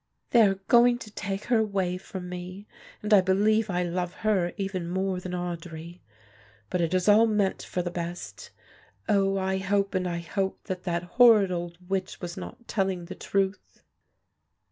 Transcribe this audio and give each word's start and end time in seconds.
"They 0.31 0.41
are 0.41 0.55
going 0.67 0.97
to 0.97 1.11
take 1.11 1.43
her 1.43 1.59
away 1.59 1.99
from 1.99 2.27
me 2.27 2.65
and 3.03 3.13
I 3.13 3.21
believe 3.21 3.69
I 3.69 3.83
love 3.83 4.13
her 4.25 4.51
even 4.57 4.89
more 4.89 5.19
than 5.19 5.33
Audry, 5.33 5.99
but 6.71 6.81
it 6.81 6.95
is 6.95 7.07
all 7.07 7.27
meant 7.27 7.61
for 7.61 7.83
the 7.83 7.91
best. 7.91 8.49
Oh, 9.07 9.37
I 9.37 9.59
hope 9.59 9.93
and 9.93 10.07
I 10.07 10.17
hope 10.17 10.63
that 10.63 10.85
that 10.85 11.03
horrid 11.03 11.51
old 11.51 11.77
witch 11.87 12.19
was 12.19 12.35
not 12.35 12.67
telling 12.67 13.05
the 13.05 13.13
truth." 13.13 13.83